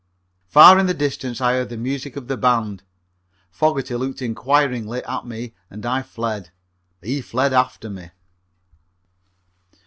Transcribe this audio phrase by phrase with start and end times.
[0.47, 2.81] Far in the distance I heard the music of the band.
[3.51, 6.49] Fogerty looked inquiringly at me and I fled.
[7.03, 8.09] He fled after me.